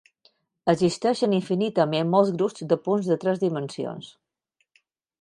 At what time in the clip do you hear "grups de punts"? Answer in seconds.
2.39-3.13